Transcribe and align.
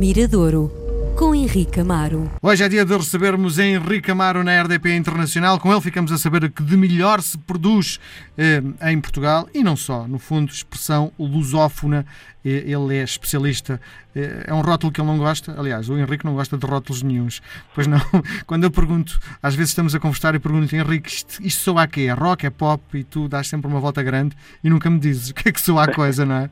Miradouro, 0.00 0.72
com 1.14 1.34
Henrique 1.34 1.78
Amaro. 1.78 2.30
Hoje 2.40 2.64
é 2.64 2.70
dia 2.70 2.86
de 2.86 2.96
recebermos 2.96 3.58
Henrique 3.58 4.10
Amaro 4.10 4.42
na 4.42 4.62
RDP 4.62 4.96
Internacional. 4.96 5.60
Com 5.60 5.70
ele 5.70 5.80
ficamos 5.82 6.10
a 6.10 6.16
saber 6.16 6.42
o 6.42 6.50
que 6.50 6.62
de 6.62 6.74
melhor 6.74 7.20
se 7.20 7.36
produz 7.36 8.00
eh, 8.38 8.62
em 8.90 8.98
Portugal 8.98 9.46
e 9.52 9.62
não 9.62 9.76
só. 9.76 10.08
No 10.08 10.18
fundo, 10.18 10.50
expressão 10.50 11.12
lusófona. 11.18 12.06
Eh, 12.42 12.64
ele 12.72 12.96
é 12.96 13.02
especialista. 13.02 13.78
Eh, 14.16 14.44
é 14.46 14.54
um 14.54 14.62
rótulo 14.62 14.90
que 14.90 15.02
ele 15.02 15.08
não 15.08 15.18
gosta. 15.18 15.54
Aliás, 15.60 15.90
o 15.90 15.98
Henrique 15.98 16.24
não 16.24 16.34
gosta 16.34 16.56
de 16.56 16.64
rótulos 16.64 17.02
nenhums. 17.02 17.42
Pois 17.74 17.86
não. 17.86 18.00
Quando 18.46 18.64
eu 18.64 18.70
pergunto, 18.70 19.20
às 19.42 19.54
vezes 19.54 19.72
estamos 19.72 19.94
a 19.94 20.00
conversar 20.00 20.34
e 20.34 20.38
pergunto 20.38 20.74
Henrique, 20.74 21.10
isto, 21.10 21.42
isto 21.42 21.60
soa 21.60 21.82
a 21.82 21.86
quê? 21.86 22.06
É 22.08 22.12
rock? 22.12 22.46
É 22.46 22.50
pop? 22.50 22.82
E 22.94 23.04
tu 23.04 23.28
dás 23.28 23.48
sempre 23.48 23.70
uma 23.70 23.80
volta 23.80 24.02
grande 24.02 24.34
e 24.64 24.70
nunca 24.70 24.88
me 24.88 24.98
dizes 24.98 25.28
o 25.32 25.34
que 25.34 25.50
é 25.50 25.52
que 25.52 25.60
soa 25.60 25.84
a 25.84 25.92
coisa, 25.92 26.24
não 26.24 26.36
é? 26.36 26.50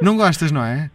Não 0.00 0.16
gostas, 0.16 0.50
não 0.50 0.64
é? 0.64 0.90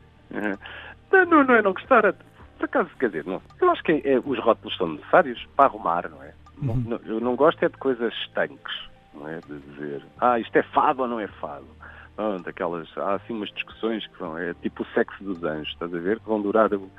Não, 1.12 1.44
não, 1.44 1.56
é 1.56 1.62
não 1.62 1.74
gostar. 1.74 2.14
Por 2.58 2.66
acaso, 2.66 2.90
quer 3.00 3.08
dizer, 3.08 3.26
não, 3.26 3.42
eu 3.60 3.72
acho 3.72 3.84
que 3.84 4.02
é, 4.06 4.20
os 4.24 4.40
rótulos 4.40 4.76
são 4.78 4.88
necessários 4.90 5.46
para 5.56 5.66
arrumar, 5.66 6.10
não 6.10 6.22
é? 6.24 6.34
Uhum. 6.62 6.84
Não, 6.88 7.00
eu 7.06 7.20
não 7.20 7.36
gosto 7.36 7.64
é 7.64 7.70
de 7.70 7.78
coisas 7.78 8.14
estanques, 8.26 8.74
não 9.14 9.28
é? 9.28 9.40
De 9.40 9.60
dizer, 9.60 10.04
ah, 10.20 10.40
isto 10.40 10.56
é 10.56 10.64
fado 10.64 11.02
ou 11.02 11.08
não 11.08 11.20
é 11.20 11.28
fado. 11.28 11.66
Pronto, 12.16 12.48
aquelas, 12.48 12.88
há 12.98 13.16
assim 13.16 13.34
umas 13.34 13.52
discussões 13.52 14.06
que 14.06 14.20
vão, 14.20 14.38
é 14.38 14.54
tipo 14.56 14.84
o 14.84 14.86
sexo 14.94 15.24
dos 15.24 15.44
anjos, 15.44 15.70
estás 15.70 15.94
a 15.94 15.98
ver? 15.98 16.20
Que 16.20 16.28
vão 16.28 16.42
durar 16.42 16.72
o, 16.74 16.90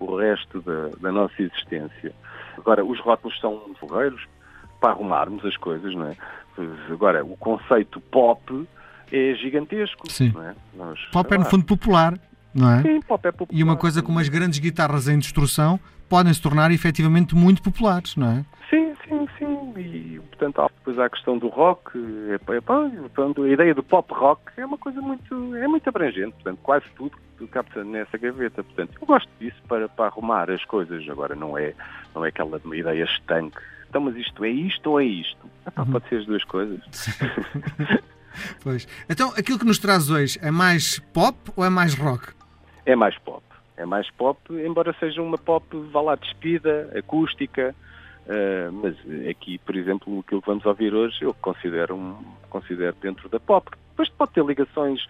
o 0.00 0.16
resto 0.16 0.60
da, 0.62 0.88
da 1.00 1.12
nossa 1.12 1.40
existência. 1.40 2.12
Agora, 2.58 2.84
os 2.84 2.98
rótulos 3.00 3.38
são 3.40 3.74
fogueiros 3.78 4.26
para 4.80 4.90
arrumarmos 4.90 5.44
as 5.44 5.56
coisas, 5.56 5.94
não 5.94 6.06
é? 6.06 6.16
Agora, 6.90 7.24
o 7.24 7.36
conceito 7.36 8.00
pop 8.00 8.66
é 9.12 9.34
gigantesco. 9.36 10.10
Sim. 10.10 10.32
É? 10.40 10.54
Nós, 10.74 10.98
pop 11.12 11.32
é, 11.32 11.38
no 11.38 11.44
fundo, 11.44 11.64
popular 11.64 12.14
não 12.54 12.70
é? 12.70 12.82
Sim, 12.82 13.00
pop 13.00 13.26
é 13.26 13.32
popular. 13.32 13.58
E 13.58 13.62
uma 13.62 13.76
coisa 13.76 14.02
como 14.02 14.18
as 14.18 14.28
grandes 14.28 14.58
guitarras 14.58 15.08
em 15.08 15.18
destrução 15.18 15.78
podem 16.08 16.32
se 16.32 16.40
tornar 16.42 16.70
efetivamente 16.70 17.34
muito 17.34 17.62
populares, 17.62 18.16
não 18.16 18.30
é? 18.30 18.44
Sim, 18.68 18.94
sim, 19.08 19.26
sim. 19.38 19.72
E, 19.76 20.20
portanto, 20.28 20.60
há, 20.60 20.68
depois 20.68 20.98
há 20.98 21.06
a 21.06 21.10
questão 21.10 21.38
do 21.38 21.48
rock, 21.48 21.90
é, 22.28 22.34
é, 22.34 22.60
portanto, 22.60 23.42
a 23.42 23.48
ideia 23.48 23.74
do 23.74 23.82
pop 23.82 24.12
rock 24.12 24.42
é 24.56 24.64
uma 24.64 24.78
coisa 24.78 25.00
muito, 25.00 25.56
é 25.56 25.66
muito 25.66 25.88
abrangente, 25.88 26.32
portanto, 26.32 26.58
quase 26.62 26.84
tudo 26.96 27.16
capta 27.48 27.84
nessa 27.84 28.16
gaveta. 28.18 28.62
Portanto, 28.62 28.98
eu 29.00 29.06
gosto 29.06 29.28
disso 29.40 29.56
para, 29.68 29.88
para 29.88 30.06
arrumar 30.06 30.50
as 30.50 30.64
coisas. 30.64 31.08
Agora, 31.08 31.34
não 31.34 31.56
é, 31.56 31.74
não 32.14 32.24
é 32.24 32.28
aquela 32.28 32.60
ideia 32.74 33.04
estanque. 33.04 33.58
Então, 33.88 34.00
mas 34.00 34.16
isto 34.16 34.44
é 34.44 34.50
isto 34.50 34.90
ou 34.90 35.00
é 35.00 35.04
isto? 35.04 35.38
Então, 35.66 35.84
uhum. 35.84 35.92
Pode 35.92 36.08
ser 36.08 36.16
as 36.16 36.26
duas 36.26 36.44
coisas. 36.44 36.80
pois. 38.62 38.88
Então, 39.08 39.32
aquilo 39.36 39.58
que 39.58 39.66
nos 39.66 39.78
traz 39.78 40.10
hoje 40.10 40.38
é 40.42 40.50
mais 40.50 40.98
pop 40.98 41.36
ou 41.56 41.64
é 41.64 41.68
mais 41.68 41.94
rock? 41.94 42.32
É 42.86 42.96
mais 42.96 43.16
pop. 43.18 43.42
É 43.76 43.86
mais 43.86 44.10
pop, 44.10 44.38
embora 44.52 44.94
seja 45.00 45.22
uma 45.22 45.38
pop, 45.38 45.64
vá 45.90 46.00
lá, 46.02 46.14
despida, 46.14 46.92
acústica, 46.96 47.74
uh, 48.26 48.72
mas 48.72 48.94
aqui, 49.28 49.58
por 49.58 49.74
exemplo, 49.74 50.20
aquilo 50.20 50.42
que 50.42 50.46
vamos 50.46 50.66
ouvir 50.66 50.94
hoje, 50.94 51.22
eu 51.22 51.34
considero, 51.34 51.96
um, 51.96 52.14
considero 52.50 52.94
dentro 53.00 53.28
da 53.30 53.40
pop. 53.40 53.70
Depois 53.90 54.10
pode 54.10 54.32
ter 54.32 54.44
ligações, 54.44 55.00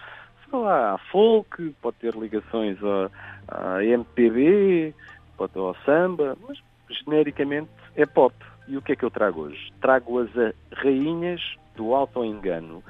sei 0.49 0.59
lá, 0.59 0.95
à 0.95 0.99
folk, 0.99 1.75
pode 1.83 1.97
ter 1.97 2.15
ligações 2.15 2.79
à, 2.85 3.77
à 3.77 3.85
MPB, 3.85 4.95
pode 5.37 5.53
ter 5.53 5.59
ao 5.59 5.75
samba, 5.85 6.37
mas 6.47 6.59
genericamente 7.05 7.71
é 7.97 8.07
pop. 8.07 8.35
E 8.69 8.77
o 8.77 8.83
que 8.83 8.93
é 8.93 8.97
que 8.97 9.05
eu 9.05 9.11
trago 9.11 9.43
hoje? 9.43 9.73
Trago 9.81 10.21
as 10.21 10.31
rainhas 10.73 11.41
do 11.77 11.95
auto-engano 11.95 12.83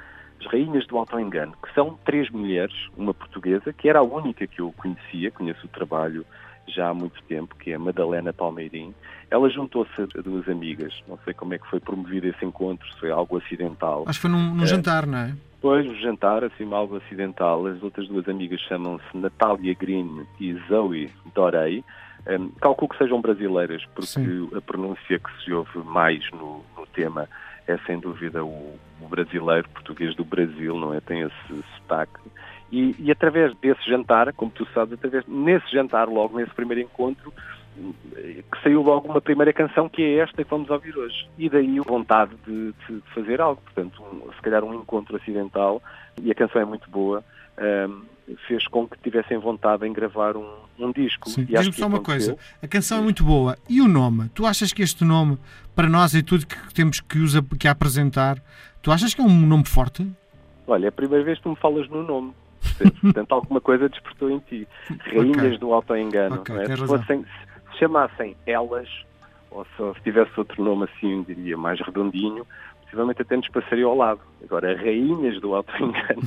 as 0.43 0.53
Rainhas 0.53 0.87
do 0.87 0.98
Auto-Engano, 0.98 1.55
que 1.62 1.73
são 1.75 1.97
três 2.05 2.29
mulheres, 2.31 2.75
uma 2.97 3.15
portuguesa, 3.15 3.73
que 3.73 3.89
era 3.89 4.01
a 4.01 4.03
única 4.03 4.47
que 4.47 4.61
eu 4.61 4.73
conhecia, 4.77 5.31
conheço 5.31 5.67
o 5.67 5.69
trabalho 5.69 6.27
já 6.67 6.89
há 6.89 6.95
muito 6.95 7.21
tempo, 7.25 7.57
que 7.57 7.73
é 7.73 7.75
a 7.75 7.79
Madalena 7.79 8.33
Palmeirim. 8.33 8.95
Ela 9.31 9.49
juntou-se 9.49 9.91
a 10.01 10.21
duas 10.21 10.49
amigas, 10.49 10.93
não 11.09 11.19
sei 11.25 11.34
como 11.34 11.55
é 11.55 11.59
que 11.59 11.69
foi 11.69 11.81
promovido 11.81 12.27
esse 12.28 12.44
encontro, 12.44 12.87
se 12.93 13.00
foi 13.00 13.11
algo 13.11 13.39
acidental. 13.39 14.05
Acho 14.06 14.19
que 14.19 14.22
foi 14.22 14.31
num, 14.31 14.55
num 14.55 14.65
é, 14.65 14.66
jantar, 14.66 15.06
não 15.06 15.19
é? 15.19 15.34
Pois, 15.61 15.87
um 15.87 15.94
jantar, 15.97 16.45
assim, 16.45 16.72
algo 16.72 16.97
acidental. 16.97 17.66
As 17.66 17.83
outras 17.83 18.09
duas 18.09 18.28
amigas 18.28 18.61
chamam-se 18.62 19.16
Natália 19.16 19.75
Green 19.75 20.27
e 20.41 20.55
Zoe 20.69 21.11
Dorei. 21.34 21.84
Um, 22.27 22.50
calculo 22.61 22.89
que 22.89 22.99
sejam 22.99 23.21
brasileiras, 23.21 23.84
porque 23.95 24.06
Sim. 24.06 24.50
a 24.56 24.61
pronúncia 24.61 25.19
que 25.19 25.45
se 25.45 25.53
ouve 25.53 25.78
mais 25.78 26.25
no, 26.31 26.65
no 26.77 26.87
tema 26.95 27.28
é 27.67 27.77
sem 27.87 27.99
dúvida 27.99 28.45
o, 28.45 28.78
o, 29.00 29.09
brasileiro 29.09 29.69
português 29.71 30.15
do 30.17 30.25
Brasil, 30.25 30.75
não 30.77 30.95
é? 30.95 31.00
Tem 31.00 31.21
esse 31.21 31.65
sotaque. 31.78 32.21
E, 32.71 32.95
e, 32.99 33.11
através 33.11 33.55
desse 33.59 33.89
jantar, 33.89 34.33
como 34.33 34.50
tu 34.50 34.67
sabes, 34.73 34.95
através 34.95 35.27
nesse 35.27 35.71
jantar, 35.71 36.09
logo 36.09 36.39
nesse 36.39 36.55
primeiro 36.55 36.83
encontro, 36.83 37.33
que 37.75 38.62
saiu 38.62 38.83
logo 38.83 39.09
uma 39.09 39.21
primeira 39.21 39.53
canção 39.53 39.89
que 39.89 40.03
é 40.03 40.19
esta 40.19 40.43
que 40.43 40.51
vamos 40.51 40.71
ouvir 40.71 40.97
hoje. 40.97 41.28
E 41.39 41.49
daí 41.49 41.78
a 41.78 41.83
vontade 41.83 42.33
de, 42.47 42.72
de 42.72 43.01
fazer 43.15 43.41
algo. 43.41 43.61
Portanto, 43.62 44.03
um, 44.03 44.33
se 44.33 44.41
calhar 44.43 44.65
um 44.65 44.75
encontro 44.75 45.17
acidental, 45.17 45.83
e 46.22 46.31
a 46.31 46.34
canção 46.34 46.61
é 46.61 46.65
muito 46.65 46.91
boa, 46.91 47.25
um, 47.59 48.03
fez 48.47 48.67
com 48.69 48.87
que 48.87 48.99
tivessem 48.99 49.39
vontade 49.39 49.87
em 49.87 49.93
gravar 49.93 50.37
um, 50.37 50.55
um 50.79 50.93
disco. 50.93 51.29
Diz-me 51.29 51.73
só 51.73 51.87
uma 51.87 52.01
coisa, 52.01 52.37
a 52.63 52.69
canção 52.69 52.99
é 52.99 53.01
muito 53.01 53.25
boa. 53.25 53.57
E 53.69 53.81
o 53.81 53.89
nome? 53.89 54.29
Tu 54.31 54.47
achas 54.47 54.73
que 54.73 54.83
este 54.83 55.05
nome, 55.05 55.39
para 55.75 55.89
nós 55.89 56.15
e 56.15 56.23
tudo 56.23 56.47
que 56.47 56.75
temos 56.75 57.01
que, 57.01 57.19
usa, 57.19 57.43
que 57.59 57.69
apresentar, 57.69 58.39
tu 58.81 58.91
achas 58.91 59.15
que 59.15 59.21
é 59.21 59.25
um 59.25 59.47
nome 59.47 59.67
forte? 59.67 60.07
Olha, 60.67 60.87
é 60.87 60.89
a 60.89 60.93
primeira 60.93 61.25
vez 61.25 61.39
que 61.39 61.45
tu 61.45 61.51
me 61.51 61.57
falas 61.57 61.89
no 61.89 62.03
nome. 62.03 62.33
Portanto, 63.03 63.33
alguma 63.33 63.61
coisa 63.61 63.89
despertou 63.89 64.31
em 64.31 64.39
ti. 64.39 64.67
Rainhas 65.07 65.37
okay. 65.37 65.59
do 65.59 65.73
auto-engano. 65.73 66.37
Okay, 66.37 66.57
é? 66.57 66.77
se, 66.77 66.87
fossem, 66.87 67.25
se 67.73 67.79
chamassem 67.79 68.37
elas, 68.47 68.89
ou 69.51 69.65
se, 69.65 69.99
se 69.99 70.05
tivesse 70.05 70.31
outro 70.37 70.63
nome 70.63 70.84
assim, 70.84 71.23
diria 71.25 71.57
mais 71.57 71.81
redondinho, 71.81 72.47
possivelmente 72.92 73.22
até 73.22 73.36
nos 73.36 73.48
passaria 73.48 73.86
ao 73.86 73.97
lado. 73.97 74.20
Agora, 74.44 74.76
rainhas 74.76 75.41
do 75.41 75.54
auto-engano 75.54 76.22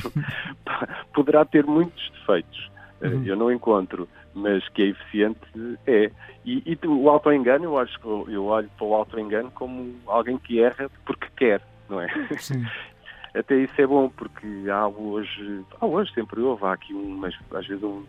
poderá 1.13 1.45
ter 1.45 1.63
muitos 1.65 2.11
defeitos. 2.11 2.71
Eh, 3.01 3.07
uhum. 3.07 3.23
Eu 3.23 3.35
não 3.35 3.51
encontro, 3.51 4.09
mas 4.33 4.67
que 4.69 4.81
é 4.81 4.85
eficiente 4.87 5.39
é. 5.85 6.11
E, 6.43 6.63
e 6.65 6.87
o 6.87 7.09
auto-engano, 7.09 7.65
eu 7.65 7.77
acho 7.77 7.99
que 7.99 8.07
eu 8.07 8.45
olho 8.45 8.69
para 8.77 8.85
o 8.85 8.93
auto-engano 8.95 9.51
como 9.51 9.95
alguém 10.07 10.37
que 10.37 10.59
erra 10.59 10.89
porque 11.05 11.27
quer, 11.37 11.61
não 11.87 12.01
é? 12.01 12.07
Sim. 12.39 12.65
Até 13.33 13.55
isso 13.57 13.73
é 13.77 13.85
bom, 13.85 14.09
porque 14.09 14.47
há 14.71 14.87
hoje, 14.87 15.65
há 15.79 15.85
hoje 15.85 16.13
sempre 16.13 16.39
houve, 16.39 16.63
há 16.65 16.71
aqui 16.71 16.93
umas, 16.93 17.35
às 17.53 17.67
vezes 17.67 17.83
um, 17.83 18.05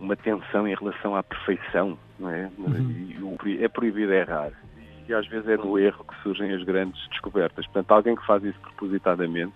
uma 0.00 0.16
tensão 0.16 0.66
em 0.66 0.74
relação 0.74 1.14
à 1.14 1.22
perfeição, 1.22 1.96
não 2.18 2.30
é? 2.30 2.50
Uhum. 2.58 3.38
E, 3.46 3.62
é 3.62 3.68
proibido 3.68 4.12
errar 4.12 4.50
e 5.08 5.14
às 5.14 5.26
vezes 5.26 5.48
é 5.48 5.56
no 5.56 5.78
erro 5.78 6.04
que 6.04 6.22
surgem 6.22 6.52
as 6.52 6.62
grandes 6.62 7.08
descobertas. 7.08 7.64
Portanto, 7.66 7.90
alguém 7.92 8.16
que 8.16 8.26
faz 8.26 8.42
isso 8.44 8.58
propositadamente, 8.60 9.52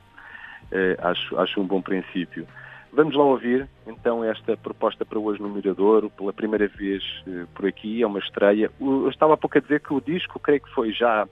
eh, 0.71 0.97
acho, 1.01 1.39
acho 1.39 1.61
um 1.61 1.67
bom 1.67 1.81
princípio. 1.81 2.47
Vamos 2.93 3.15
lá 3.15 3.23
ouvir 3.23 3.69
então 3.87 4.25
esta 4.25 4.57
proposta 4.57 5.05
para 5.05 5.19
hoje 5.19 5.41
no 5.41 5.49
Miradouro, 5.49 6.11
pela 6.11 6.33
primeira 6.33 6.67
vez 6.67 7.03
eh, 7.27 7.47
por 7.55 7.67
aqui, 7.67 8.03
é 8.03 8.07
uma 8.07 8.19
estreia. 8.19 8.71
Eu 8.81 9.09
estava 9.09 9.35
há 9.35 9.37
pouco 9.37 9.59
a 9.59 9.61
dizer 9.61 9.81
que 9.81 9.95
o 9.95 10.01
disco, 10.01 10.41
creio 10.41 10.61
que 10.61 10.71
foi 10.71 10.93
já 10.93 11.29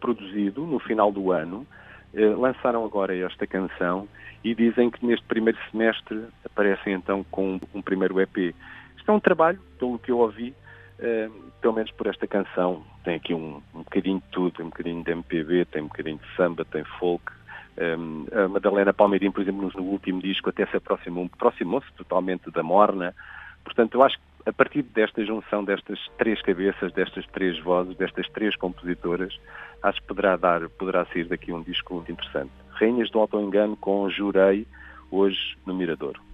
produzido 0.00 0.66
no 0.66 0.78
final 0.78 1.12
do 1.12 1.30
ano, 1.30 1.66
eh, 2.12 2.26
lançaram 2.26 2.84
agora 2.84 3.16
esta 3.16 3.46
canção 3.46 4.08
e 4.42 4.54
dizem 4.54 4.90
que 4.90 5.04
neste 5.06 5.24
primeiro 5.26 5.58
semestre 5.70 6.24
aparecem 6.44 6.94
então 6.94 7.24
com 7.30 7.60
um 7.74 7.82
primeiro 7.82 8.20
EP. 8.20 8.54
Isto 8.96 9.10
é 9.10 9.12
um 9.12 9.20
trabalho, 9.20 9.60
pelo 9.78 9.98
que 9.98 10.10
eu 10.10 10.18
ouvi, 10.18 10.54
eh, 10.98 11.28
pelo 11.60 11.74
menos 11.74 11.90
por 11.92 12.06
esta 12.06 12.26
canção, 12.26 12.82
tem 13.04 13.16
aqui 13.16 13.34
um, 13.34 13.62
um 13.74 13.78
bocadinho 13.78 14.18
de 14.18 14.26
tudo, 14.30 14.52
tem 14.52 14.66
um 14.66 14.70
bocadinho 14.70 15.04
de 15.04 15.10
MPB, 15.10 15.64
tem 15.66 15.82
um 15.82 15.88
bocadinho 15.88 16.18
de 16.18 16.36
samba, 16.36 16.64
tem 16.64 16.84
folk. 16.98 17.32
Um, 17.78 18.26
a 18.32 18.48
Madalena 18.48 18.94
Palmeirim, 18.94 19.30
por 19.30 19.42
exemplo, 19.42 19.70
no, 19.74 19.82
último 19.82 20.20
disco 20.22 20.48
até 20.48 20.64
se 20.66 20.76
aproximou, 20.76 21.28
aproximou-se 21.32 21.92
totalmente 21.92 22.50
da 22.50 22.62
Morna. 22.62 23.14
Portanto, 23.62 23.94
eu 23.94 24.02
acho 24.02 24.16
que 24.16 24.22
a 24.46 24.52
partir 24.52 24.82
desta 24.82 25.24
junção 25.24 25.64
destas 25.64 25.98
três 26.16 26.40
cabeças, 26.40 26.92
destas 26.92 27.26
três 27.26 27.58
vozes, 27.58 27.96
destas 27.96 28.28
três 28.30 28.56
compositoras, 28.56 29.38
acho 29.82 30.00
que 30.00 30.06
poderá 30.06 30.36
dar, 30.36 30.68
poderá 30.70 31.04
sair 31.06 31.24
daqui 31.24 31.52
um 31.52 31.62
disco 31.62 31.94
muito 31.94 32.12
interessante. 32.12 32.52
Rainhas 32.70 33.10
do 33.10 33.18
Auto 33.18 33.40
Engano 33.40 33.76
com 33.76 34.08
Jurei, 34.08 34.66
hoje 35.10 35.58
no 35.66 35.74
Miradouro. 35.74 36.25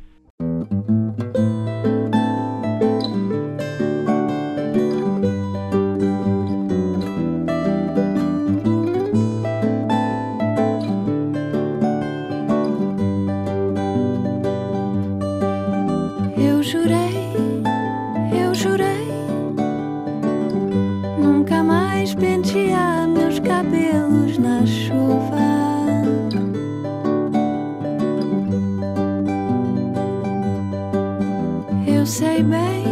Eu 32.03 32.07
sei 32.07 32.43
bem, 32.43 32.85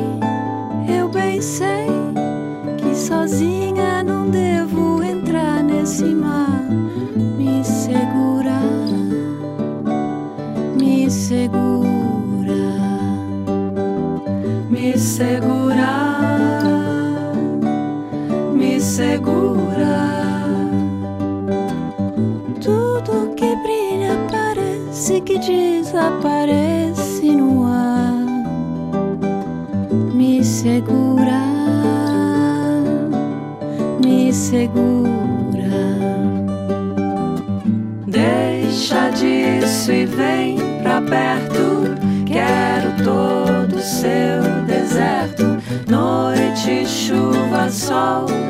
Eu 0.89 1.09
bem 1.09 1.43
sei 1.43 1.87
que 2.79 2.95
sozinha 2.95 4.05
não 4.05 4.31
devo 4.31 5.03
entrar 5.03 5.65
nesse 5.65 6.05
mar. 6.05 6.63
Me 7.37 7.65
segura, 7.65 8.61
me 10.77 11.11
segura, 11.11 11.90
me 14.81 14.97
segura, 14.97 16.19
me 18.55 18.81
segura. 18.81 19.99
Tudo 22.62 23.35
que 23.37 23.55
brilha 23.56 24.17
parece 24.31 25.21
que 25.21 25.38
desaparece 25.38 27.31
no 27.37 27.67
ar 27.67 28.25
segura, 30.43 31.43
me 34.03 34.33
segura. 34.33 35.11
Deixa 38.06 39.11
disso 39.11 39.93
e 39.93 40.06
vem 40.06 40.56
pra 40.83 41.03
perto. 41.03 41.60
Chuva, 47.71 48.50